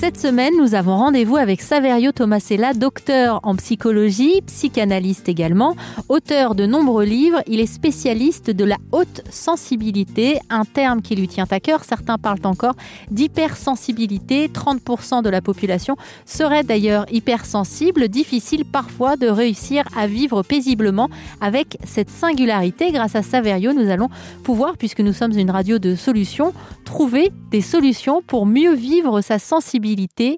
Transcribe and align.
Cette 0.00 0.16
semaine, 0.16 0.54
nous 0.56 0.76
avons 0.76 0.96
rendez-vous 0.96 1.38
avec 1.38 1.60
Saverio 1.60 2.12
Tomasella, 2.12 2.72
docteur 2.72 3.40
en 3.42 3.56
psychologie, 3.56 4.42
psychanalyste 4.46 5.28
également, 5.28 5.74
auteur 6.08 6.54
de 6.54 6.66
nombreux 6.66 7.02
livres. 7.02 7.42
Il 7.48 7.58
est 7.58 7.66
spécialiste 7.66 8.52
de 8.52 8.64
la 8.64 8.76
haute 8.92 9.22
sensibilité, 9.28 10.38
un 10.50 10.64
terme 10.64 11.02
qui 11.02 11.16
lui 11.16 11.26
tient 11.26 11.48
à 11.50 11.58
cœur. 11.58 11.82
Certains 11.82 12.16
parlent 12.16 12.38
encore 12.44 12.76
d'hypersensibilité. 13.10 14.46
30% 14.46 15.24
de 15.24 15.30
la 15.30 15.40
population 15.40 15.96
serait 16.26 16.62
d'ailleurs 16.62 17.04
hypersensible. 17.10 18.08
Difficile 18.08 18.64
parfois 18.64 19.16
de 19.16 19.26
réussir 19.26 19.82
à 19.96 20.06
vivre 20.06 20.44
paisiblement 20.44 21.08
avec 21.40 21.76
cette 21.82 22.10
singularité. 22.10 22.92
Grâce 22.92 23.16
à 23.16 23.24
Saverio, 23.24 23.72
nous 23.72 23.90
allons 23.90 24.10
pouvoir, 24.44 24.76
puisque 24.76 25.00
nous 25.00 25.12
sommes 25.12 25.36
une 25.36 25.50
radio 25.50 25.80
de 25.80 25.96
solutions, 25.96 26.54
trouver 26.84 27.32
des 27.50 27.62
solutions 27.62 28.22
pour 28.24 28.46
mieux 28.46 28.74
vivre 28.74 29.22
sa 29.22 29.40
sensibilité 29.40 29.87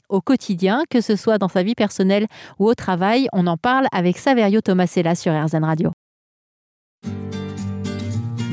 au 0.08 0.20
quotidien, 0.20 0.82
que 0.90 1.00
ce 1.00 1.16
soit 1.16 1.38
dans 1.38 1.48
sa 1.48 1.62
vie 1.62 1.74
personnelle 1.74 2.26
ou 2.58 2.68
au 2.68 2.74
travail. 2.74 3.28
On 3.32 3.46
en 3.46 3.56
parle 3.56 3.86
avec 3.92 4.18
Saverio 4.18 4.60
Tomasella 4.60 5.14
sur 5.14 5.32
RZN 5.32 5.64
Radio. 5.64 5.92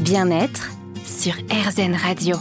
Bien-être 0.03 0.71
sur 1.05 1.33
RZN 1.33 1.95
Radio. 1.95 2.37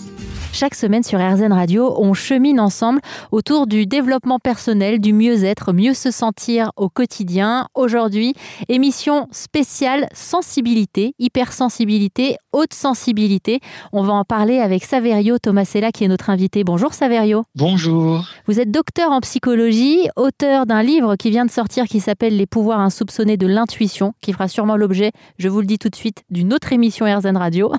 Chaque 0.57 0.75
semaine 0.75 1.03
sur 1.03 1.19
RZN 1.19 1.53
Radio, 1.53 1.95
on 1.99 2.15
chemine 2.15 2.61
ensemble 2.61 3.03
autour 3.31 3.67
du 3.67 3.85
développement 3.85 4.39
personnel, 4.39 5.03
du 5.03 5.13
mieux-être, 5.13 5.75
mieux 5.75 5.93
se 5.93 6.11
sentir 6.11 6.73
au 6.77 6.89
quotidien. 6.89 7.67
Aujourd'hui, 7.75 8.33
émission 8.71 9.29
spéciale 9.33 10.07
sensibilité, 10.15 11.13
hypersensibilité, 11.19 12.39
haute 12.55 12.73
sensibilité. 12.73 13.61
On 13.93 14.03
va 14.03 14.15
en 14.15 14.25
parler 14.25 14.59
avec 14.61 14.85
Saverio 14.85 15.37
Tomasella 15.37 15.93
qui 15.93 16.05
est 16.05 16.09
notre 16.09 16.31
invité. 16.31 16.65
Bonjour 16.65 16.95
Saverio. 16.95 17.45
Bonjour. 17.55 18.27
Vous 18.47 18.59
êtes 18.59 18.71
docteur 18.71 19.13
en 19.13 19.21
psychologie, 19.21 20.09
auteur 20.17 20.65
d'un 20.65 20.83
livre 20.83 21.17
qui 21.17 21.29
vient 21.29 21.45
de 21.45 21.51
sortir 21.51 21.85
qui 21.85 22.01
s'appelle 22.01 22.35
Les 22.35 22.47
pouvoirs 22.47 22.81
insoupçonnés 22.81 23.37
de 23.37 23.47
l'intuition, 23.47 24.15
qui 24.23 24.33
fera 24.33 24.49
sûrement 24.49 24.79
l'objet, 24.79 25.13
je 25.39 25.51
vous 25.51 25.61
le 25.61 25.67
dis 25.67 25.79
tout 25.79 25.91
de 25.91 25.97
suite, 25.97 26.25
d'une 26.31 26.55
autre 26.55 26.73
émission 26.73 27.05
RZN 27.05 27.37
Radio. 27.37 27.75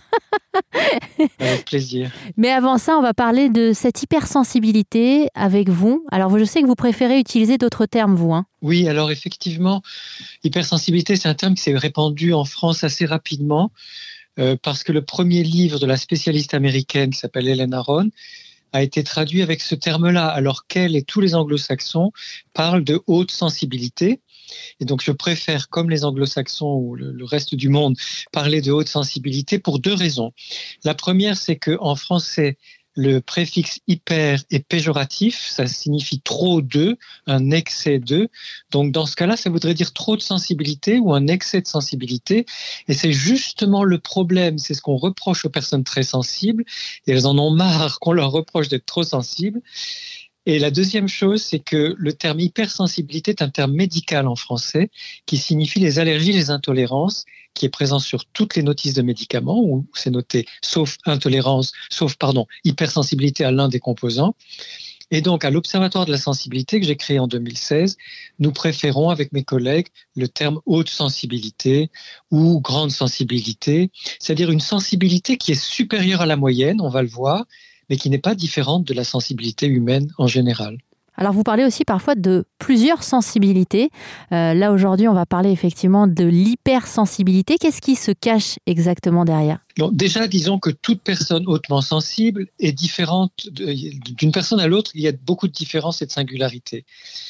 Avec 1.39 1.65
plaisir. 1.65 2.11
Mais 2.35 2.51
avant 2.51 2.66
ça, 2.75 2.97
on 2.97 3.01
va 3.01 3.13
parler 3.13 3.47
de 3.49 3.71
cette 3.71 4.03
hypersensibilité 4.03 5.29
avec 5.33 5.69
vous. 5.69 6.05
Alors, 6.11 6.37
je 6.37 6.43
sais 6.43 6.61
que 6.61 6.67
vous 6.67 6.75
préférez 6.75 7.19
utiliser 7.19 7.57
d'autres 7.57 7.85
termes, 7.85 8.15
vous. 8.15 8.33
Hein. 8.33 8.45
Oui, 8.61 8.89
alors 8.89 9.11
effectivement, 9.11 9.81
hypersensibilité, 10.43 11.15
c'est 11.15 11.29
un 11.29 11.33
terme 11.33 11.55
qui 11.55 11.63
s'est 11.63 11.77
répandu 11.77 12.33
en 12.33 12.43
France 12.43 12.83
assez 12.83 13.05
rapidement 13.05 13.71
euh, 14.39 14.57
parce 14.61 14.83
que 14.83 14.91
le 14.91 15.01
premier 15.01 15.43
livre 15.43 15.79
de 15.79 15.85
la 15.85 15.95
spécialiste 15.95 16.53
américaine 16.53 17.11
qui 17.11 17.19
s'appelle 17.19 17.47
Hélène 17.47 17.73
Aron 17.73 18.09
a 18.73 18.83
été 18.83 19.03
traduit 19.03 19.41
avec 19.41 19.61
ce 19.61 19.75
terme-là, 19.75 20.27
alors 20.27 20.67
qu'elle 20.67 20.95
et 20.95 21.03
tous 21.03 21.21
les 21.21 21.35
anglo-saxons 21.35 22.11
parlent 22.53 22.83
de 22.83 23.01
haute 23.07 23.31
sensibilité. 23.31 24.19
Et 24.79 24.85
donc, 24.85 25.01
je 25.03 25.11
préfère, 25.11 25.69
comme 25.69 25.89
les 25.89 26.05
anglo-saxons 26.05 26.73
ou 26.75 26.95
le, 26.95 27.25
reste 27.25 27.55
du 27.55 27.69
monde, 27.69 27.95
parler 28.31 28.61
de 28.61 28.71
haute 28.71 28.87
sensibilité 28.87 29.59
pour 29.59 29.79
deux 29.79 29.93
raisons. 29.93 30.31
La 30.83 30.93
première, 30.93 31.37
c'est 31.37 31.57
qu'en 31.57 31.95
français, 31.95 32.57
le 32.97 33.21
préfixe 33.21 33.79
hyper 33.87 34.39
est 34.49 34.67
péjoratif, 34.67 35.47
ça 35.47 35.67
signifie 35.67 36.19
trop 36.19 36.63
de, 36.63 36.97
un 37.27 37.51
excès 37.51 37.99
de. 37.99 38.27
Donc 38.71 38.91
dans 38.91 39.05
ce 39.05 39.15
cas-là, 39.15 39.37
ça 39.37 39.51
voudrait 39.51 39.75
dire 39.75 39.93
trop 39.93 40.17
de 40.17 40.21
sensibilité 40.21 40.97
ou 40.97 41.13
un 41.13 41.27
excès 41.27 41.61
de 41.61 41.67
sensibilité. 41.67 42.47
Et 42.87 42.93
c'est 42.93 43.13
justement 43.13 43.83
le 43.83 43.99
problème, 43.99 44.57
c'est 44.57 44.73
ce 44.73 44.81
qu'on 44.81 44.97
reproche 44.97 45.45
aux 45.45 45.49
personnes 45.49 45.83
très 45.83 46.01
sensibles, 46.01 46.65
et 47.05 47.11
elles 47.11 47.27
en 47.27 47.37
ont 47.37 47.51
marre 47.51 47.99
qu'on 47.99 48.13
leur 48.13 48.31
reproche 48.31 48.67
d'être 48.67 48.87
trop 48.87 49.03
sensibles. 49.03 49.61
Et 50.49 50.59
la 50.59 50.71
deuxième 50.71 51.09
chose, 51.09 51.43
c'est 51.43 51.59
que 51.59 51.93
le 51.97 52.13
terme 52.13 52.39
hypersensibilité 52.39 53.31
est 53.31 53.41
un 53.41 53.49
terme 53.49 53.73
médical 53.73 54.29
en 54.29 54.37
français 54.37 54.89
qui 55.25 55.35
signifie 55.35 55.81
les 55.81 55.99
allergies, 55.99 56.31
les 56.31 56.51
intolérances, 56.51 57.25
qui 57.53 57.65
est 57.65 57.69
présent 57.69 57.99
sur 57.99 58.23
toutes 58.23 58.55
les 58.55 58.63
notices 58.63 58.93
de 58.93 59.01
médicaments 59.01 59.59
où 59.61 59.85
c'est 59.93 60.09
noté 60.09 60.45
sauf 60.61 60.99
intolérance, 61.05 61.73
sauf 61.91 62.15
pardon, 62.15 62.47
hypersensibilité 62.63 63.43
à 63.43 63.51
l'un 63.51 63.67
des 63.67 63.81
composants. 63.81 64.35
Et 65.11 65.19
donc, 65.19 65.43
à 65.43 65.49
l'Observatoire 65.49 66.05
de 66.05 66.11
la 66.11 66.17
sensibilité 66.17 66.79
que 66.79 66.85
j'ai 66.85 66.95
créé 66.95 67.19
en 67.19 67.27
2016, 67.27 67.97
nous 68.39 68.53
préférons 68.53 69.09
avec 69.09 69.33
mes 69.33 69.43
collègues 69.43 69.87
le 70.15 70.29
terme 70.29 70.61
haute 70.65 70.89
sensibilité 70.89 71.91
ou 72.31 72.61
grande 72.61 72.91
sensibilité, 72.91 73.91
c'est-à-dire 74.19 74.49
une 74.49 74.61
sensibilité 74.61 75.35
qui 75.35 75.51
est 75.51 75.61
supérieure 75.61 76.21
à 76.21 76.25
la 76.25 76.37
moyenne, 76.37 76.79
on 76.79 76.89
va 76.89 77.01
le 77.01 77.09
voir, 77.09 77.45
mais 77.89 77.97
qui 77.97 78.09
n'est 78.09 78.17
pas 78.17 78.35
différente 78.35 78.83
de 78.85 78.93
la 78.93 79.03
sensibilité 79.03 79.67
humaine 79.67 80.11
en 80.17 80.27
général. 80.27 80.77
Alors 81.19 81.33
vous 81.33 81.41
parlez 81.41 81.65
aussi 81.65 81.83
parfois 81.83 82.13
de 82.13 82.45
plusieurs 82.59 83.01
sensibilités. 83.01 83.89
Euh, 84.31 84.53
là 84.53 84.71
aujourd'hui, 84.71 85.07
on 85.07 85.13
va 85.13 85.25
parler 85.25 85.49
effectivement 85.49 86.05
de 86.05 86.23
l'hypersensibilité. 86.23 87.57
Qu'est-ce 87.57 87.81
qui 87.81 87.95
se 87.95 88.11
cache 88.11 88.59
exactement 88.67 89.25
derrière? 89.25 89.57
Déjà, 89.91 90.27
disons 90.27 90.59
que 90.59 90.69
toute 90.69 91.01
personne 91.01 91.45
hautement 91.47 91.81
sensible 91.81 92.47
est 92.59 92.71
différente 92.71 93.47
d'une 93.51 94.31
personne 94.31 94.59
à 94.59 94.67
l'autre. 94.67 94.91
Il 94.93 95.01
y 95.01 95.07
a 95.07 95.11
beaucoup 95.11 95.47
de 95.47 95.53
différences 95.53 96.03
et 96.03 96.05
de 96.05 96.11
singularités. 96.11 96.85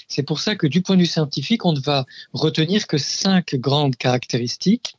C'est 0.10 0.24
pour 0.24 0.42
ça 0.42 0.56
que 0.56 0.68
du 0.68 0.82
point 0.82 0.98
de 0.98 1.02
vue 1.02 1.08
scientifique, 1.08 1.66
on 1.66 1.72
ne 1.72 1.80
va 1.80 2.06
retenir 2.34 2.88
que 2.88 2.98
cinq 2.98 3.56
grandes 3.56 3.96
caractéristiques. 3.96 4.96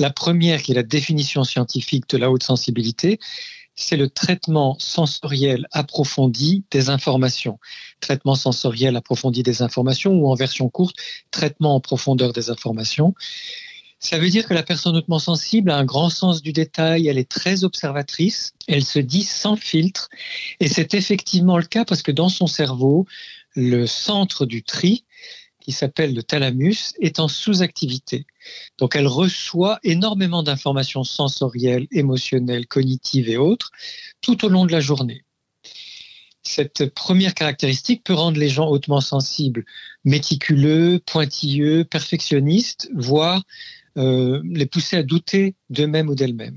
La 0.00 0.10
première, 0.10 0.62
qui 0.62 0.72
est 0.72 0.76
la 0.76 0.84
définition 0.84 1.42
scientifique 1.44 2.08
de 2.10 2.18
la 2.18 2.30
haute 2.30 2.44
sensibilité, 2.44 3.18
c'est 3.78 3.96
le 3.96 4.10
traitement 4.10 4.76
sensoriel 4.80 5.68
approfondi 5.70 6.64
des 6.72 6.90
informations. 6.90 7.60
Traitement 8.00 8.34
sensoriel 8.34 8.96
approfondi 8.96 9.44
des 9.44 9.62
informations 9.62 10.12
ou 10.12 10.28
en 10.28 10.34
version 10.34 10.68
courte, 10.68 10.96
traitement 11.30 11.76
en 11.76 11.80
profondeur 11.80 12.32
des 12.32 12.50
informations. 12.50 13.14
Ça 14.00 14.18
veut 14.18 14.30
dire 14.30 14.46
que 14.46 14.54
la 14.54 14.64
personne 14.64 14.96
hautement 14.96 15.20
sensible 15.20 15.70
a 15.70 15.76
un 15.76 15.84
grand 15.84 16.10
sens 16.10 16.42
du 16.42 16.52
détail, 16.52 17.06
elle 17.06 17.18
est 17.18 17.30
très 17.30 17.62
observatrice, 17.62 18.52
elle 18.66 18.84
se 18.84 18.98
dit 18.98 19.22
sans 19.22 19.56
filtre, 19.56 20.08
et 20.60 20.68
c'est 20.68 20.94
effectivement 20.94 21.56
le 21.56 21.64
cas 21.64 21.84
parce 21.84 22.02
que 22.02 22.12
dans 22.12 22.28
son 22.28 22.46
cerveau, 22.48 23.06
le 23.54 23.86
centre 23.86 24.44
du 24.44 24.62
tri, 24.62 25.04
qui 25.68 25.72
s'appelle 25.72 26.14
le 26.14 26.22
thalamus, 26.22 26.94
est 26.98 27.20
en 27.20 27.28
sous-activité. 27.28 28.24
Donc 28.78 28.96
elle 28.96 29.06
reçoit 29.06 29.78
énormément 29.82 30.42
d'informations 30.42 31.04
sensorielles, 31.04 31.86
émotionnelles, 31.92 32.66
cognitives 32.66 33.28
et 33.28 33.36
autres 33.36 33.70
tout 34.22 34.46
au 34.46 34.48
long 34.48 34.64
de 34.64 34.72
la 34.72 34.80
journée. 34.80 35.24
Cette 36.42 36.86
première 36.94 37.34
caractéristique 37.34 38.02
peut 38.02 38.14
rendre 38.14 38.40
les 38.40 38.48
gens 38.48 38.66
hautement 38.66 39.02
sensibles, 39.02 39.66
méticuleux, 40.06 41.02
pointilleux, 41.04 41.84
perfectionnistes, 41.84 42.88
voire 42.94 43.42
euh, 43.98 44.40
les 44.46 44.64
pousser 44.64 44.96
à 44.96 45.02
douter 45.02 45.54
d'eux-mêmes 45.68 46.08
ou 46.08 46.14
d'elles-mêmes. 46.14 46.56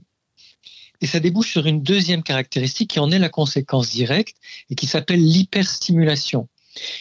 Et 1.02 1.06
ça 1.06 1.20
débouche 1.20 1.52
sur 1.52 1.66
une 1.66 1.84
deuxième 1.84 2.24
caractéristique 2.24 2.92
qui 2.92 3.00
en 3.02 3.12
est 3.12 3.20
la 3.20 3.28
conséquence 3.28 3.90
directe 3.90 4.38
et 4.70 4.76
qui 4.76 4.88
s'appelle 4.88 5.22
l'hyperstimulation. 5.22 6.48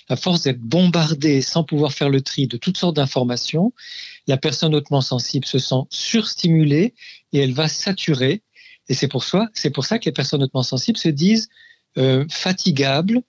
À 0.09 0.17
force 0.17 0.43
d'être 0.43 0.61
bombardée 0.61 1.43
sans 1.43 1.65
pouvoir 1.65 1.93
faire 1.93 2.11
le 2.11 2.21
tri 2.21 2.47
de 2.47 2.57
toutes 2.57 2.77
sortes 2.77 2.97
d'informations, 2.97 3.73
la 4.27 4.37
personne 4.37 4.75
hautement 4.75 5.01
sensible 5.01 5.47
se 5.47 5.59
sent 5.59 5.83
surstimulée 5.91 6.95
et 7.33 7.39
elle 7.39 7.53
va 7.53 7.69
saturer. 7.69 8.43
Et 8.89 8.95
c'est 8.95 9.09
pour, 9.09 9.25
ça, 9.25 9.49
c'est 9.55 9.71
pour 9.71 9.85
ça 9.85 9.99
que 9.99 10.07
les 10.07 10.13
personnes 10.13 10.43
hautement 10.43 10.63
sensibles 10.63 10.99
se 10.99 11.09
disent 11.09 11.49
euh, 11.99 12.25
fatigables 12.29 13.23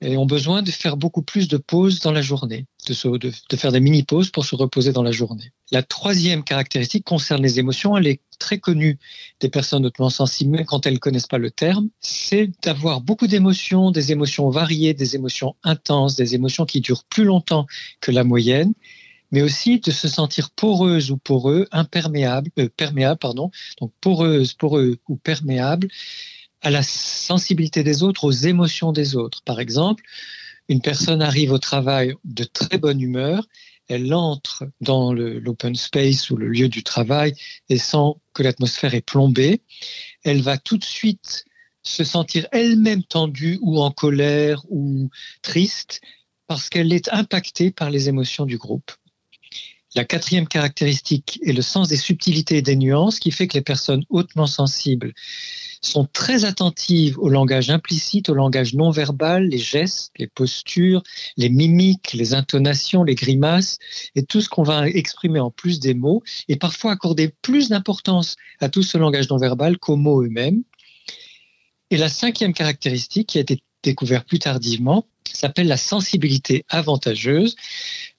et 0.00 0.16
ont 0.16 0.26
besoin 0.26 0.62
de 0.62 0.70
faire 0.70 0.96
beaucoup 0.96 1.22
plus 1.22 1.48
de 1.48 1.56
pauses 1.56 2.00
dans 2.00 2.12
la 2.12 2.22
journée, 2.22 2.66
de, 2.92 3.18
de, 3.18 3.56
faire 3.56 3.72
des 3.72 3.80
mini-pauses 3.80 4.30
pour 4.30 4.44
se 4.44 4.54
reposer 4.54 4.92
dans 4.92 5.02
la 5.02 5.12
journée. 5.12 5.52
La 5.72 5.82
troisième 5.82 6.44
caractéristique 6.44 7.04
concerne 7.04 7.42
les 7.42 7.58
émotions. 7.58 7.96
Elle 7.96 8.06
est 8.06 8.20
très 8.38 8.58
connue 8.58 8.98
des 9.40 9.48
personnes 9.48 9.86
hautement 9.86 10.10
sensibles, 10.10 10.52
même 10.52 10.64
quand 10.64 10.86
elles 10.86 10.94
ne 10.94 10.98
connaissent 10.98 11.26
pas 11.26 11.38
le 11.38 11.50
terme. 11.50 11.88
C'est 12.00 12.50
d'avoir 12.62 13.00
beaucoup 13.00 13.26
d'émotions, 13.26 13.90
des 13.90 14.12
émotions 14.12 14.48
variées, 14.50 14.94
des 14.94 15.16
émotions 15.16 15.56
intenses, 15.62 16.16
des 16.16 16.34
émotions 16.34 16.64
qui 16.64 16.80
durent 16.80 17.04
plus 17.04 17.24
longtemps 17.24 17.66
que 18.00 18.10
la 18.10 18.24
moyenne 18.24 18.72
mais 19.32 19.42
aussi 19.42 19.80
de 19.80 19.90
se 19.90 20.06
sentir 20.06 20.50
poreuse 20.50 21.10
ou 21.10 21.16
poreux, 21.16 21.66
imperméable, 21.72 22.50
euh, 22.58 22.68
perméable, 22.76 23.18
pardon, 23.18 23.50
donc 23.80 23.92
poreuse, 24.00 24.54
poreux 24.54 24.98
ou 25.08 25.16
perméable 25.16 25.88
à 26.62 26.70
la 26.70 26.82
sensibilité 26.82 27.82
des 27.82 28.02
autres, 28.02 28.24
aux 28.24 28.32
émotions 28.32 28.92
des 28.92 29.16
autres. 29.16 29.42
Par 29.44 29.60
exemple, 29.60 30.02
une 30.68 30.80
personne 30.80 31.22
arrive 31.22 31.52
au 31.52 31.58
travail 31.58 32.14
de 32.24 32.44
très 32.44 32.78
bonne 32.78 33.00
humeur, 33.00 33.46
elle 33.88 34.12
entre 34.14 34.64
dans 34.80 35.12
l'open 35.12 35.74
space 35.76 36.30
ou 36.30 36.36
le 36.36 36.48
lieu 36.48 36.68
du 36.68 36.82
travail 36.82 37.34
et 37.68 37.78
sent 37.78 38.14
que 38.34 38.42
l'atmosphère 38.42 38.94
est 38.94 39.00
plombée, 39.00 39.62
elle 40.24 40.42
va 40.42 40.58
tout 40.58 40.76
de 40.76 40.84
suite 40.84 41.44
se 41.82 42.02
sentir 42.02 42.48
elle-même 42.50 43.04
tendue 43.04 43.58
ou 43.62 43.80
en 43.80 43.92
colère 43.92 44.62
ou 44.68 45.08
triste 45.42 46.00
parce 46.48 46.68
qu'elle 46.68 46.92
est 46.92 47.08
impactée 47.12 47.70
par 47.70 47.90
les 47.90 48.08
émotions 48.08 48.44
du 48.44 48.58
groupe. 48.58 48.90
La 49.96 50.04
quatrième 50.04 50.46
caractéristique 50.46 51.40
est 51.42 51.54
le 51.54 51.62
sens 51.62 51.88
des 51.88 51.96
subtilités 51.96 52.58
et 52.58 52.62
des 52.62 52.76
nuances 52.76 53.18
qui 53.18 53.30
fait 53.30 53.46
que 53.46 53.54
les 53.54 53.62
personnes 53.62 54.04
hautement 54.10 54.46
sensibles 54.46 55.14
sont 55.80 56.04
très 56.04 56.44
attentives 56.44 57.18
au 57.18 57.30
langage 57.30 57.70
implicite, 57.70 58.28
au 58.28 58.34
langage 58.34 58.74
non 58.74 58.90
verbal, 58.90 59.48
les 59.48 59.56
gestes, 59.56 60.12
les 60.18 60.26
postures, 60.26 61.02
les 61.38 61.48
mimiques, 61.48 62.12
les 62.12 62.34
intonations, 62.34 63.04
les 63.04 63.14
grimaces 63.14 63.78
et 64.14 64.22
tout 64.22 64.42
ce 64.42 64.50
qu'on 64.50 64.64
va 64.64 64.86
exprimer 64.86 65.40
en 65.40 65.50
plus 65.50 65.80
des 65.80 65.94
mots 65.94 66.22
et 66.48 66.56
parfois 66.56 66.92
accorder 66.92 67.32
plus 67.40 67.70
d'importance 67.70 68.36
à 68.60 68.68
tout 68.68 68.82
ce 68.82 68.98
langage 68.98 69.30
non 69.30 69.38
verbal 69.38 69.78
qu'aux 69.78 69.96
mots 69.96 70.22
eux-mêmes. 70.22 70.62
Et 71.90 71.96
la 71.96 72.10
cinquième 72.10 72.52
caractéristique 72.52 73.28
qui 73.28 73.38
a 73.38 73.40
été 73.40 73.62
découverte 73.86 74.28
plus 74.28 74.38
tardivement 74.38 75.06
s'appelle 75.36 75.68
la 75.68 75.76
sensibilité 75.76 76.64
avantageuse 76.68 77.54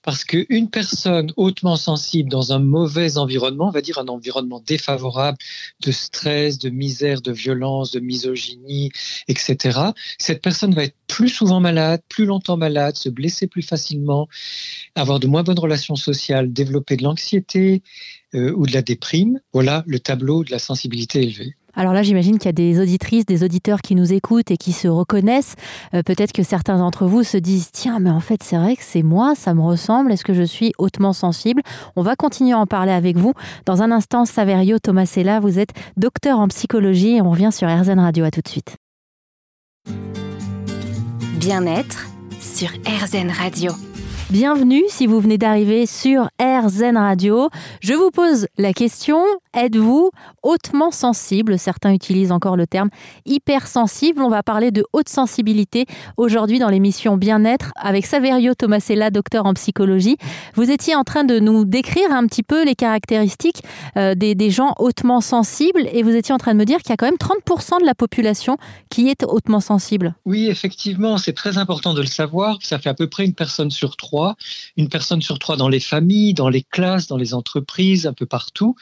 parce 0.04 0.24
qu'une 0.24 0.70
personne 0.70 1.34
hautement 1.36 1.76
sensible 1.76 2.30
dans 2.30 2.54
un 2.54 2.60
mauvais 2.60 3.18
environnement, 3.18 3.68
on 3.68 3.72
va 3.72 3.82
dire 3.82 3.98
un 3.98 4.08
environnement 4.08 4.64
défavorable 4.66 5.38
de 5.82 5.92
stress, 5.92 6.60
de 6.60 6.70
misère, 6.70 7.22
de 7.22 7.34
violence, 7.34 7.92
de 7.92 8.00
misogynie, 8.00 8.92
etc., 9.28 9.80
cette 10.18 10.42
personne 10.42 10.74
va 10.74 10.86
être 10.86 10.96
plus 11.08 11.30
souvent 11.30 11.60
malade, 11.60 12.02
plus 12.08 12.26
longtemps 12.26 12.56
malade, 12.56 12.96
se 12.96 13.10
blesser 13.10 13.48
plus 13.48 13.64
facilement, 13.64 14.30
avoir 14.96 15.20
de 15.20 15.28
moins 15.28 15.44
bonnes 15.44 15.60
relations 15.60 15.98
sociales, 15.98 16.54
développer 16.54 16.96
de 16.96 17.04
l'anxiété 17.04 17.82
euh, 18.34 18.54
ou 18.56 18.66
de 18.66 18.74
la 18.74 18.82
déprime. 18.82 19.42
Voilà 19.52 19.84
le 19.88 20.00
tableau 20.00 20.46
de 20.46 20.52
la 20.52 20.60
sensibilité 20.60 21.22
élevée. 21.22 21.56
Alors 21.78 21.94
là, 21.94 22.02
j'imagine 22.02 22.40
qu'il 22.40 22.48
y 22.48 22.50
a 22.50 22.54
des 22.54 22.80
auditrices, 22.82 23.26
des 23.26 23.44
auditeurs 23.44 23.82
qui 23.82 23.94
nous 23.94 24.12
écoutent 24.12 24.50
et 24.50 24.58
qui 24.58 24.74
se 24.74 24.88
reconnaissent. 24.88 25.56
Euh, 25.94 26.02
peut-être 26.02 26.34
que 26.34 26.42
certains 26.42 26.80
d'entre 26.80 27.06
vous 27.06 27.24
se 27.24 27.38
disent 27.38 27.70
Tiens, 27.72 28.00
mais 28.00 28.10
en 28.10 28.20
fait, 28.20 28.42
c'est 28.44 28.58
vrai 28.58 28.76
que 28.76 28.84
c'est 28.84 29.04
moi, 29.04 29.36
ça 29.36 29.54
me 29.54 29.62
ressemble. 29.62 30.12
Est-ce 30.12 30.26
que 30.26 30.34
je 30.34 30.44
suis 30.44 30.74
hautement 30.80 31.14
sensible? 31.14 31.62
On 31.96 32.02
va 32.02 32.16
continuer 32.16 32.54
à 32.54 32.60
en 32.60 32.66
parler 32.66 32.92
avec 32.92 33.16
vous. 33.16 33.34
Dans 33.66 33.84
un 33.84 33.92
instant, 33.92 34.26
Saverio 34.26 34.80
Tomasella, 34.80 35.40
vous 35.40 35.60
êtes 35.60 35.70
docteur 35.98 36.40
en 36.40 36.48
psychologie 36.48 37.18
et 37.18 37.22
on 37.22 37.30
revient 37.30 37.52
sur 37.54 37.70
RZN 37.70 38.00
Radio. 38.00 38.26
À 38.26 38.32
tout 38.32 38.42
de 38.42 38.48
suite. 38.48 38.76
Bien-être 41.40 42.08
sur 42.40 42.70
RZN 42.88 43.30
Radio. 43.30 43.72
Bienvenue 44.30 44.84
si 44.90 45.08
vous 45.08 45.22
venez 45.22 45.38
d'arriver 45.38 45.86
sur 45.86 46.28
RZN 46.42 46.98
Radio. 46.98 47.50
Je 47.80 47.94
vous 47.94 48.12
pose 48.12 48.48
la 48.58 48.74
question, 48.74 49.24
êtes-vous 49.54 50.12
hautement 50.44 50.92
sensible? 50.92 51.58
Certains 51.58 51.94
utilisent 51.94 52.34
encore 52.34 52.58
le 52.58 52.68
terme 52.68 52.90
hypersensible. 53.26 54.22
On 54.22 54.28
va 54.28 54.44
parler 54.44 54.72
de 54.72 54.84
haute 54.92 55.08
sensibilité 55.08 55.86
aujourd'hui 56.18 56.60
dans 56.60 56.68
l'émission 56.68 57.16
Bien-être 57.16 57.72
avec 57.78 58.06
Saverio 58.06 58.54
Tomasella, 58.54 59.12
docteur 59.12 59.46
en 59.46 59.54
psychologie. 59.54 60.18
Vous 60.56 60.72
étiez 60.72 60.94
en 60.94 61.06
train 61.06 61.24
de 61.24 61.40
nous 61.40 61.64
décrire 61.64 62.12
un 62.12 62.28
petit 62.28 62.44
peu 62.44 62.66
les 62.66 62.76
caractéristiques 62.76 63.64
euh, 63.96 64.14
des, 64.14 64.36
des 64.36 64.50
gens 64.50 64.74
hautement 64.78 65.22
sensibles 65.22 65.88
et 65.94 66.04
vous 66.04 66.14
étiez 66.14 66.36
en 66.36 66.38
train 66.38 66.54
de 66.54 66.60
me 66.60 66.66
dire 66.66 66.80
qu'il 66.80 66.90
y 66.90 66.94
a 66.94 66.98
quand 66.98 67.06
même 67.06 67.16
30% 67.16 67.80
de 67.80 67.86
la 67.86 67.96
population 67.96 68.58
qui 68.90 69.08
est 69.08 69.24
hautement 69.24 69.62
sensible. 69.62 70.16
Oui, 70.26 70.48
effectivement, 70.48 71.18
c'est 71.18 71.32
très 71.32 71.58
important 71.58 71.94
de 71.94 72.02
le 72.02 72.08
savoir. 72.08 72.58
Ça 72.62 72.78
fait 72.78 72.90
à 72.90 72.94
peu 72.94 73.08
près 73.08 73.24
une 73.24 73.34
personne 73.34 73.72
sur 73.72 73.96
trois 73.96 74.17
une 74.76 74.90
personne 74.90 75.22
sur 75.22 75.40
trois 75.40 75.58
dans 75.58 75.70
les 75.70 75.80
familles, 75.80 76.34
dans 76.34 76.50
les 76.50 76.64
classes, 76.64 77.08
dans 77.08 77.18
les 77.18 77.34
entreprises, 77.34 78.08
un 78.08 78.14
peu 78.14 78.26
partout. 78.26 78.76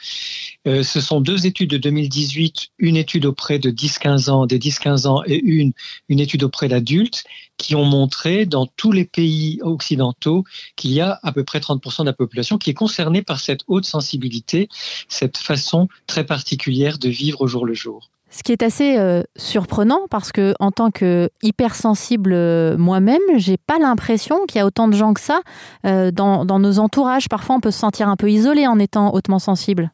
Euh, 0.66 0.82
ce 0.82 1.00
sont 1.00 1.20
deux 1.20 1.46
études 1.46 1.70
de 1.70 1.76
2018, 1.76 2.68
une 2.78 2.96
étude 2.96 3.26
auprès 3.26 3.58
de 3.58 3.70
10-15 3.70 4.30
ans, 4.30 4.46
des 4.46 4.58
10-15 4.58 5.06
ans 5.06 5.22
et 5.26 5.40
une, 5.42 5.72
une 6.08 6.20
étude 6.20 6.44
auprès 6.44 6.68
d'adultes 6.68 7.24
qui 7.58 7.74
ont 7.74 7.84
montré 7.84 8.46
dans 8.46 8.66
tous 8.66 8.92
les 8.92 9.04
pays 9.04 9.58
occidentaux 9.62 10.44
qu'il 10.76 10.92
y 10.92 11.00
a 11.00 11.18
à 11.22 11.32
peu 11.32 11.44
près 11.44 11.58
30% 11.58 12.00
de 12.00 12.06
la 12.06 12.12
population 12.12 12.58
qui 12.58 12.70
est 12.70 12.74
concernée 12.74 13.22
par 13.22 13.40
cette 13.40 13.62
haute 13.66 13.86
sensibilité, 13.86 14.68
cette 15.08 15.38
façon 15.38 15.88
très 16.06 16.24
particulière 16.24 16.98
de 16.98 17.08
vivre 17.08 17.40
au 17.40 17.46
jour 17.46 17.64
le 17.64 17.74
jour. 17.74 18.10
Ce 18.28 18.42
qui 18.42 18.50
est 18.50 18.62
assez 18.62 18.98
euh, 18.98 19.22
surprenant 19.36 20.00
parce 20.10 20.32
que 20.32 20.54
en 20.58 20.72
tant 20.72 20.90
que 20.90 21.30
hypersensible 21.42 22.32
euh, 22.32 22.76
moi-même, 22.76 23.20
j'ai 23.36 23.56
pas 23.56 23.78
l'impression 23.78 24.46
qu'il 24.46 24.58
y 24.58 24.60
a 24.60 24.66
autant 24.66 24.88
de 24.88 24.96
gens 24.96 25.14
que 25.14 25.20
ça 25.20 25.42
euh, 25.84 26.10
dans, 26.10 26.44
nos 26.44 26.78
entourages. 26.78 27.28
Parfois, 27.28 27.56
on 27.56 27.60
peut 27.60 27.70
se 27.70 27.78
sentir 27.78 28.08
un 28.08 28.16
peu 28.16 28.30
isolé 28.30 28.66
en 28.66 28.78
étant 28.80 29.14
hautement 29.14 29.38
sensible. 29.38 29.92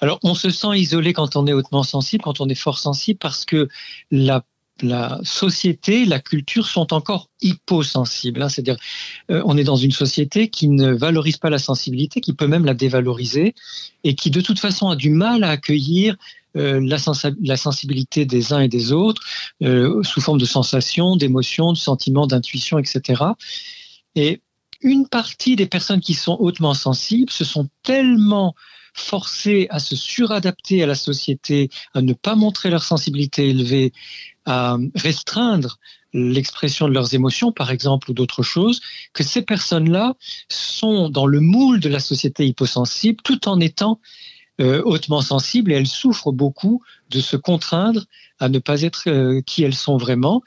Alors, 0.00 0.18
on 0.22 0.34
se 0.34 0.48
sent 0.48 0.76
isolé 0.76 1.12
quand 1.12 1.36
on 1.36 1.46
est 1.46 1.52
hautement 1.52 1.82
sensible, 1.82 2.24
quand 2.24 2.40
on 2.40 2.48
est 2.48 2.54
fort 2.54 2.78
sensible, 2.78 3.18
parce 3.18 3.44
que 3.44 3.68
la 4.10 4.42
société, 5.22 6.06
la 6.06 6.18
culture 6.18 6.66
sont 6.66 6.92
encore 6.92 7.28
hyposensibles. 7.40 8.42
Hein. 8.42 8.48
C'est-à-dire, 8.48 8.76
on 9.28 9.56
est 9.56 9.64
dans 9.64 9.76
une 9.76 9.92
société 9.92 10.48
qui 10.48 10.68
ne 10.68 10.92
valorise 10.92 11.36
pas 11.36 11.50
la 11.50 11.58
sensibilité, 11.58 12.20
qui 12.20 12.32
peut 12.32 12.46
même 12.46 12.64
la 12.64 12.74
dévaloriser, 12.74 13.54
et 14.02 14.14
qui 14.14 14.30
de 14.30 14.40
toute 14.40 14.58
façon 14.58 14.88
a 14.88 14.96
du 14.96 15.10
mal 15.10 15.44
à 15.44 15.50
accueillir 15.50 16.16
euh, 16.56 16.80
la, 16.82 17.56
sensibilité 17.56 18.26
des 18.26 18.52
uns 18.52 18.60
et 18.60 18.68
des 18.68 18.92
autres 18.92 19.22
euh, 19.62 20.02
sous 20.02 20.20
forme 20.20 20.38
de 20.38 20.44
sensations, 20.44 21.16
d'émotions, 21.16 21.72
de 21.72 21.78
sentiments, 21.78 22.26
d'intuition, 22.26 22.78
etc. 22.78 23.22
Et 24.14 24.40
une 24.82 25.08
partie 25.08 25.56
des 25.56 25.66
personnes 25.66 26.00
qui 26.00 26.14
sont 26.14 26.36
hautement 26.40 26.74
sensibles 26.74 27.30
se 27.30 27.44
sont 27.44 27.68
tellement 27.82 28.54
forcées 28.94 29.66
à 29.70 29.78
se 29.78 29.96
suradapter 29.96 30.82
à 30.82 30.86
la 30.86 30.94
société, 30.94 31.70
à 31.94 32.02
ne 32.02 32.12
pas 32.12 32.34
montrer 32.34 32.68
leur 32.68 32.82
sensibilité 32.82 33.48
élevée, 33.48 33.92
à 34.44 34.76
restreindre 34.94 35.78
l'expression 36.12 36.88
de 36.88 36.92
leurs 36.92 37.14
émotions, 37.14 37.52
par 37.52 37.70
exemple, 37.70 38.10
ou 38.10 38.14
d'autres 38.14 38.42
choses, 38.42 38.80
que 39.14 39.22
ces 39.22 39.42
personnes-là 39.42 40.14
sont 40.50 41.08
dans 41.08 41.26
le 41.26 41.40
moule 41.40 41.80
de 41.80 41.88
la 41.88 42.00
société 42.00 42.46
hyposensible 42.46 43.22
tout 43.24 43.48
en 43.48 43.60
étant 43.60 43.98
euh, 44.60 44.82
hautement 44.84 45.22
sensibles 45.22 45.72
et 45.72 45.76
elles 45.76 45.86
souffrent 45.86 46.32
beaucoup 46.32 46.82
de 47.10 47.20
se 47.20 47.36
contraindre 47.36 48.04
à 48.38 48.48
ne 48.48 48.58
pas 48.58 48.82
être 48.82 49.08
euh, 49.08 49.40
qui 49.40 49.62
elles 49.62 49.74
sont 49.74 49.96
vraiment. 49.96 50.42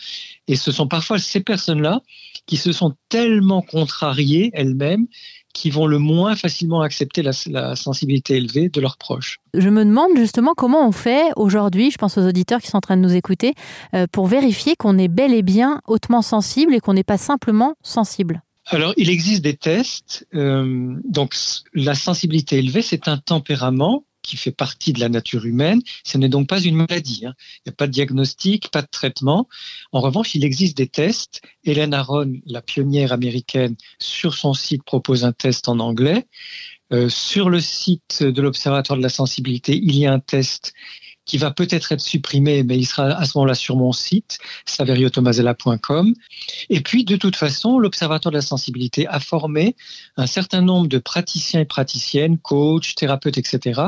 Et 0.48 0.56
ce 0.56 0.72
sont 0.72 0.88
parfois 0.88 1.18
ces 1.18 1.40
personnes-là 1.40 2.02
qui 2.46 2.58
se 2.58 2.72
sont 2.72 2.94
tellement 3.10 3.62
contrariées 3.62 4.52
elles-mêmes 4.54 5.08
qui 5.56 5.70
vont 5.70 5.88
le 5.88 5.98
moins 5.98 6.36
facilement 6.36 6.82
accepter 6.82 7.24
la, 7.24 7.76
sensibilité 7.76 8.36
élevée 8.36 8.68
de 8.68 8.82
leurs 8.82 8.98
proches. 8.98 9.40
Je 9.54 9.70
me 9.70 9.86
demande 9.86 10.12
justement 10.18 10.54
comment 10.54 10.86
on 10.86 10.92
fait 10.92 11.32
aujourd'hui, 11.38 11.90
je 11.92 11.98
pense 11.98 12.18
aux 12.18 12.28
auditeurs 12.28 12.62
qui 12.62 12.68
sont 12.68 12.78
en 12.78 12.82
train 12.82 12.98
de 12.98 13.02
nous 13.02 13.16
écouter, 13.16 13.54
euh, 13.96 14.06
pour 14.12 14.28
vérifier 14.28 14.76
qu'on 14.76 14.98
est 14.98 15.08
bel 15.08 15.34
et 15.34 15.44
bien 15.44 15.80
hautement 15.88 16.22
sensible 16.22 16.76
et 16.76 16.80
qu'on 16.82 16.94
n'est 16.94 17.04
pas 17.04 17.18
simplement 17.18 17.76
sensible. 17.82 18.44
Alors, 18.68 18.94
il 18.98 19.10
existe 19.10 19.44
des 19.44 19.56
tests. 19.56 20.28
Euh, 20.34 20.96
donc, 21.08 21.36
la 21.74 21.96
sensibilité 21.96 22.58
élevée, 22.58 22.82
c'est 22.82 23.08
un 23.08 23.18
tempérament 23.18 24.06
qui 24.24 24.38
fait 24.38 24.52
partie 24.52 24.92
de 24.92 25.00
la 25.00 25.08
nature 25.08 25.46
humaine. 25.46 25.82
Ce 26.04 26.18
n'est 26.18 26.30
donc 26.30 26.50
pas 26.50 26.60
une 26.60 26.76
maladie. 26.76 27.26
Hein. 27.28 27.36
Il 27.60 27.70
n'y 27.70 27.74
a 27.74 27.76
pas 27.76 27.86
de 27.86 27.92
diagnostic, 27.92 28.72
pas 28.72 28.82
de 28.82 28.88
traitement. 28.88 29.48
En 29.92 30.02
revanche, 30.02 30.34
il 30.34 30.44
existe 30.44 30.76
des 30.76 30.88
tests. 30.88 31.42
Hélène 31.64 31.94
Aron, 31.94 32.34
la 32.48 32.64
pionnière 32.64 33.14
américaine, 33.14 33.76
sur 34.00 34.34
son 34.34 34.56
site 34.56 34.84
propose 34.84 35.26
un 35.26 35.32
test 35.32 35.70
en 35.70 35.80
anglais. 35.80 36.26
Euh, 36.92 37.08
sur 37.08 37.50
le 37.50 37.60
site 37.60 38.24
de 38.24 38.42
l'Observatoire 38.42 38.98
de 38.98 39.04
la 39.04 39.10
sensibilité, 39.10 39.80
il 39.82 39.96
y 39.96 40.08
a 40.08 40.14
un 40.14 40.20
test 40.20 40.74
qui 41.26 41.38
va 41.38 41.52
peut-être 41.52 41.92
être 41.92 42.02
supprimé, 42.02 42.64
mais 42.64 42.78
il 42.78 42.86
sera 42.86 43.06
à 43.06 43.26
ce 43.26 43.38
moment-là 43.38 43.56
sur 43.56 43.76
mon 43.76 43.92
site, 43.92 44.38
saveriotomasella.com. 44.66 46.14
Et 46.70 46.82
puis, 46.82 47.04
de 47.04 47.16
toute 47.16 47.36
façon, 47.36 47.80
l'Observatoire 47.80 48.32
de 48.32 48.38
la 48.38 48.42
sensibilité 48.42 49.08
a 49.08 49.20
formé 49.20 49.76
un 50.18 50.28
certain 50.28 50.62
nombre 50.62 50.88
de 50.88 50.98
praticiens 50.98 51.62
et 51.62 51.66
praticiennes, 51.66 52.38
coachs, 52.38 52.96
thérapeutes, 52.96 53.38
etc., 53.38 53.82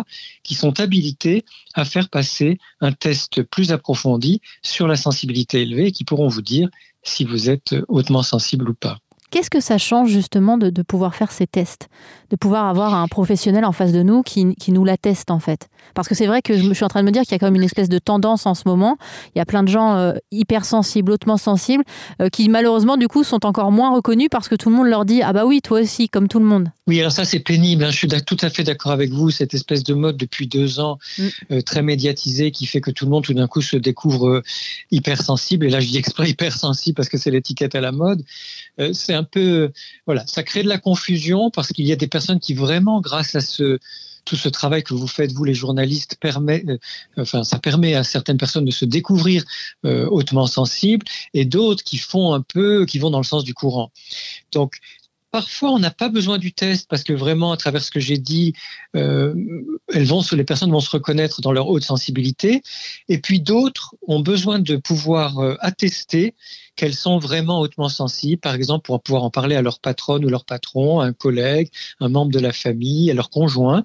qui 0.43 0.55
sont 0.55 0.79
habilités 0.79 1.45
à 1.73 1.85
faire 1.85 2.09
passer 2.09 2.57
un 2.81 2.91
test 2.91 3.43
plus 3.43 3.71
approfondi 3.71 4.41
sur 4.63 4.87
la 4.87 4.95
sensibilité 4.95 5.61
élevée 5.61 5.87
et 5.87 5.91
qui 5.91 6.03
pourront 6.03 6.27
vous 6.27 6.41
dire 6.41 6.69
si 7.03 7.23
vous 7.23 7.49
êtes 7.49 7.75
hautement 7.87 8.23
sensible 8.23 8.69
ou 8.69 8.73
pas. 8.73 8.99
Qu'est-ce 9.29 9.49
que 9.49 9.59
ça 9.59 9.77
change 9.77 10.09
justement 10.09 10.57
de, 10.57 10.69
pouvoir 10.81 11.13
faire 11.13 11.31
ces 11.31 11.47
tests? 11.47 11.89
De 12.29 12.37
pouvoir 12.37 12.65
avoir 12.65 12.95
un 12.95 13.07
professionnel 13.07 13.65
en 13.65 13.73
face 13.73 13.91
de 13.91 14.01
nous 14.01 14.23
qui, 14.23 14.55
qui 14.55 14.71
nous 14.71 14.85
l'atteste 14.85 15.31
en 15.31 15.39
fait? 15.39 15.67
Parce 15.93 16.07
que 16.07 16.15
c'est 16.15 16.27
vrai 16.27 16.41
que 16.41 16.57
je, 16.57 16.73
suis 16.73 16.85
en 16.85 16.87
train 16.87 17.01
de 17.01 17.05
me 17.05 17.11
dire 17.11 17.23
qu'il 17.23 17.31
y 17.31 17.35
a 17.35 17.39
quand 17.39 17.47
même 17.47 17.55
une 17.55 17.63
espèce 17.63 17.89
de 17.89 17.99
tendance 17.99 18.45
en 18.45 18.53
ce 18.53 18.63
moment. 18.65 18.97
Il 19.35 19.39
y 19.39 19.41
a 19.41 19.45
plein 19.45 19.63
de 19.63 19.67
gens 19.67 19.95
euh, 19.95 20.13
hypersensibles, 20.31 21.11
hautement 21.11 21.37
sensibles, 21.37 21.83
euh, 22.21 22.29
qui 22.29 22.49
malheureusement 22.49 22.97
du 22.97 23.07
coup 23.07 23.23
sont 23.23 23.45
encore 23.45 23.71
moins 23.71 23.93
reconnus 23.93 24.27
parce 24.31 24.47
que 24.47 24.55
tout 24.55 24.69
le 24.69 24.75
monde 24.75 24.87
leur 24.87 25.05
dit 25.05 25.21
Ah 25.21 25.33
bah 25.33 25.45
oui, 25.45 25.61
toi 25.61 25.81
aussi, 25.81 26.07
comme 26.07 26.27
tout 26.27 26.39
le 26.39 26.45
monde. 26.45 26.69
Oui, 26.87 26.99
alors 26.99 27.11
ça 27.11 27.25
c'est 27.25 27.39
pénible, 27.39 27.83
hein. 27.83 27.91
je 27.91 27.97
suis 27.97 28.07
tout 28.07 28.37
à 28.41 28.49
fait 28.49 28.63
d'accord 28.63 28.91
avec 28.91 29.11
vous, 29.11 29.29
cette 29.29 29.53
espèce 29.53 29.83
de 29.83 29.93
mode 29.93 30.15
depuis 30.15 30.47
deux 30.47 30.79
ans 30.79 30.99
mm. 31.17 31.27
euh, 31.51 31.61
très 31.61 31.81
médiatisé 31.81 32.51
qui 32.51 32.65
fait 32.65 32.79
que 32.79 32.91
tout 32.91 33.05
le 33.05 33.11
monde 33.11 33.23
tout 33.23 33.33
d'un 33.33 33.47
coup 33.47 33.61
se 33.61 33.75
découvre 33.75 34.41
hypersensible. 34.91 35.65
Et 35.65 35.69
là 35.69 35.79
je 35.79 35.87
dis 35.87 35.97
exprès 35.97 36.29
hypersensible 36.29 36.95
parce 36.95 37.09
que 37.09 37.17
c'est 37.17 37.31
l'étiquette 37.31 37.75
à 37.75 37.81
la 37.81 37.91
mode. 37.91 38.23
c'est 38.93 39.13
un 39.17 39.23
peu, 39.23 39.71
voilà, 40.05 40.25
ça 40.27 40.43
crée 40.43 40.63
de 40.63 40.69
la 40.69 40.77
confusion 40.77 41.51
parce 41.51 41.69
qu'il 41.69 41.85
y 41.85 41.91
a 41.91 41.95
des 41.95 42.07
personnes 42.07 42.39
qui 42.39 42.53
vraiment, 42.53 43.01
grâce 43.01 43.35
à 43.35 43.41
ce, 43.41 43.79
tout 44.27 44.35
ce 44.35 44.49
travail 44.49 44.83
que 44.83 44.93
vous 44.93 45.07
faites, 45.07 45.31
vous 45.31 45.45
les 45.45 45.53
journalistes, 45.53 46.17
permet, 46.19 46.63
euh, 46.67 46.77
enfin, 47.17 47.43
ça 47.43 47.59
permet 47.59 47.95
à 47.95 48.03
certaines 48.03 48.37
personnes 48.37 48.65
de 48.65 48.71
se 48.71 48.85
découvrir 48.85 49.43
euh, 49.85 50.05
hautement 50.09 50.47
sensibles 50.47 51.05
et 51.33 51.45
d'autres 51.45 51.83
qui 51.83 51.97
font 51.97 52.33
un 52.33 52.41
peu, 52.41 52.85
qui 52.85 52.99
vont 52.99 53.09
dans 53.09 53.19
le 53.19 53.23
sens 53.23 53.43
du 53.43 53.53
courant. 53.53 53.91
Donc, 54.51 54.75
parfois, 55.31 55.71
on 55.71 55.79
n'a 55.79 55.91
pas 55.91 56.09
besoin 56.09 56.37
du 56.37 56.53
test 56.53 56.87
parce 56.89 57.03
que 57.03 57.13
vraiment, 57.13 57.51
à 57.51 57.57
travers 57.57 57.83
ce 57.83 57.91
que 57.91 57.99
j'ai 57.99 58.17
dit, 58.17 58.53
euh, 58.95 59.33
elles 59.93 60.05
vont, 60.05 60.21
les 60.31 60.43
personnes 60.43 60.71
vont 60.71 60.79
se 60.79 60.89
reconnaître 60.89 61.41
dans 61.41 61.51
leur 61.51 61.67
haute 61.67 61.83
sensibilité. 61.83 62.61
Et 63.09 63.19
puis 63.19 63.39
d'autres 63.39 63.95
ont 64.07 64.19
besoin 64.19 64.59
de 64.59 64.75
pouvoir 64.77 65.39
euh, 65.39 65.55
attester 65.59 66.35
qu'elles 66.75 66.95
sont 66.95 67.17
vraiment 67.17 67.59
hautement 67.59 67.89
sensibles, 67.89 68.39
par 68.39 68.55
exemple 68.55 68.85
pour 68.85 69.01
pouvoir 69.01 69.23
en 69.23 69.29
parler 69.29 69.55
à 69.55 69.61
leur 69.61 69.79
patronne 69.79 70.23
ou 70.23 70.29
leur 70.29 70.45
patron, 70.45 71.01
un 71.01 71.11
collègue, 71.11 71.69
un 71.99 72.09
membre 72.09 72.31
de 72.31 72.39
la 72.39 72.53
famille, 72.53 73.09
à 73.11 73.13
leur 73.13 73.29
conjoint, 73.29 73.83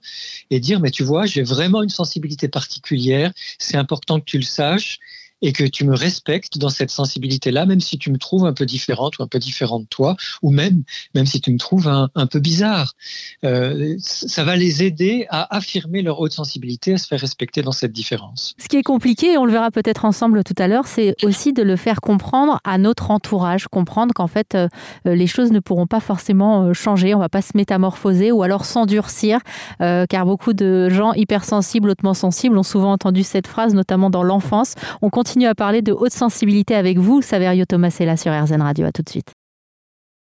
et 0.51 0.61
dire, 0.61 0.79
mais 0.79 0.91
tu 0.91 1.03
vois, 1.03 1.27
j'ai 1.27 1.43
vraiment 1.43 1.83
une 1.83 1.89
sensibilité 1.89 2.49
particulière, 2.49 3.33
c'est 3.59 3.77
important 3.77 4.21
que 4.21 4.27
tu 4.27 4.37
le 4.37 4.45
saches, 4.45 4.99
et 5.43 5.53
que 5.53 5.65
tu 5.65 5.85
me 5.85 5.95
respectes 5.95 6.57
dans 6.57 6.71
cette 6.71 6.91
sensibilité-là, 6.91 7.67
même 7.67 7.81
si 7.81 7.99
tu 7.99 8.11
me 8.11 8.17
trouves 8.17 8.47
un 8.47 8.53
peu 8.53 8.65
différente 8.65 9.19
ou 9.19 9.23
un 9.23 9.27
peu 9.27 9.41
différent 9.41 9.81
de 9.81 9.87
toi, 9.87 10.17
ou 10.41 10.51
même, 10.51 10.85
même 11.15 11.27
si 11.27 11.41
tu 11.41 11.53
me 11.53 11.59
trouves 11.59 11.89
un, 11.89 12.09
peu 12.27 12.39
bizarre. 12.39 12.95
Euh, 13.45 13.97
ça 13.99 14.45
va 14.45 14.57
les 14.57 14.85
aider 14.85 15.27
à 15.29 15.55
affirmer 15.55 16.03
leur 16.03 16.21
haute 16.21 16.33
sensibilité, 16.33 16.95
à 16.95 16.99
se 16.99 17.09
faire 17.09 17.21
respecter 17.21 17.63
dans 17.63 17.73
cette 17.73 17.93
différence. 17.93 18.55
Ce 18.59 18.69
qui 18.69 18.77
est 18.77 18.83
compliqué, 18.83 19.33
et 19.33 19.39
on 19.39 19.45
le 19.45 19.53
verra 19.53 19.71
peut-être 19.73 20.05
ensemble 20.05 20.45
tout 20.45 20.55
à 20.59 20.69
l'heure, 20.69 20.87
c'est 20.87 21.17
aussi 21.25 21.53
de 21.53 21.63
le 21.63 21.77
faire 21.77 22.01
comprendre 22.01 22.61
à 22.65 22.79
notre 22.79 23.11
entourage, 23.11 23.67
comprendre 23.67 24.15
qu'en 24.15 24.29
fait, 24.29 24.55
euh, 24.55 24.69
les 25.05 25.27
choses 25.27 25.51
ne 25.51 25.59
pourront 25.59 25.89
pas 25.89 26.01
forcément 26.01 26.63
euh, 26.63 26.73
changer, 26.73 27.15
on 27.15 27.19
va 27.19 27.29
pas 27.29 27.43
se 27.43 27.57
métamorphoser 27.57 28.31
ou 28.31 28.43
alors 28.43 28.65
s'endurcir, 28.65 29.41
car 29.79 30.27
beaucoup 30.27 30.53
de 30.53 30.89
gens 30.89 31.13
hypersensibles, 31.15 31.91
hautement 31.91 32.15
sensibles 32.15 32.57
ont 32.57 32.63
souvent 32.63 32.93
entendu 32.93 33.25
cette 33.25 33.47
phrase, 33.47 33.75
notamment 33.75 34.11
dans 34.11 34.23
l'enfance. 34.23 34.75
On 35.01 35.11
continue 35.11 35.32
continue 35.33 35.47
à 35.47 35.55
parler 35.55 35.81
de 35.81 35.93
haute 35.93 36.12
sensibilité 36.12 36.75
avec 36.75 36.99
vous, 36.99 37.23
Saverio 37.23 37.65
Tomasella 37.65 38.19
sur 38.19 38.31
RZN 38.33 38.61
Radio. 38.61 38.85
À 38.85 38.93
tout 38.93 39.01
de 39.01 39.09
suite. 39.09 39.33